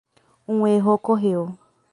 [0.47, 1.45] Um erro ocorreu.